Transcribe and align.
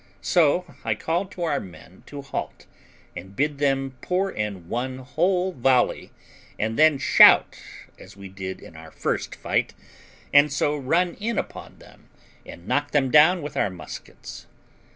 So 0.23 0.65
I 0.83 0.95
called 0.95 1.29
to 1.33 1.43
our 1.43 1.59
men 1.59 2.01
to 2.07 2.23
halt, 2.23 2.65
and 3.15 3.35
bid 3.35 3.59
them 3.59 3.97
pour 4.01 4.31
in 4.31 4.67
one 4.67 4.97
whole 4.97 5.51
volley 5.51 6.11
and 6.57 6.75
then 6.75 6.97
shout, 6.97 7.61
as 7.99 8.17
we 8.17 8.27
did 8.27 8.61
in 8.61 8.75
our 8.75 8.89
first 8.89 9.35
fight, 9.35 9.75
and 10.33 10.51
so 10.51 10.75
run 10.75 11.13
in 11.19 11.37
upon 11.37 11.77
them 11.77 12.09
and 12.47 12.67
knock 12.67 12.89
them 12.89 13.11
down 13.11 13.43
with 13.43 13.55
our 13.55 13.69
muskets. 13.69 14.47